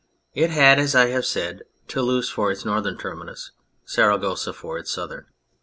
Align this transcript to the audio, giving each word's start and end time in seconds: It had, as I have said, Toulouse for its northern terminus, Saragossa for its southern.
It 0.33 0.49
had, 0.49 0.79
as 0.79 0.95
I 0.95 1.09
have 1.09 1.27
said, 1.27 1.61
Toulouse 1.87 2.27
for 2.27 2.51
its 2.51 2.65
northern 2.65 2.97
terminus, 2.97 3.51
Saragossa 3.85 4.51
for 4.51 4.79
its 4.79 4.91
southern. 4.91 5.27